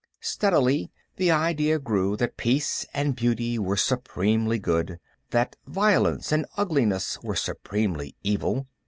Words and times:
Steadily 0.19 0.89
the 1.17 1.29
idea 1.29 1.77
grew 1.77 2.17
that 2.17 2.35
peace 2.35 2.87
and 2.91 3.15
beauty 3.15 3.59
were 3.59 3.77
supremely 3.77 4.57
good, 4.57 4.97
that 5.29 5.57
violence 5.67 6.31
and 6.31 6.47
ugliness 6.57 7.21
were 7.21 7.35
supremely 7.35 8.15
evil. 8.23 8.65